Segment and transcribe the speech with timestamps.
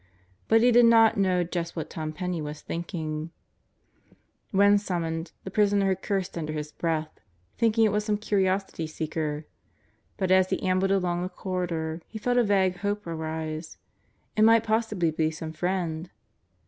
[0.47, 3.29] But he did not know just what Tom Penney was thinking.
[3.41, 4.77] "Most Likely I'll Burn" 25 When
[5.15, 7.19] summoned, the prisoner had cursed under his breath,
[7.59, 9.45] thinking it was some curiosity seeker;
[10.17, 13.77] but as he ambled along the corridor he felt a vague hope arise;
[14.35, 16.09] it might possibly be some friend.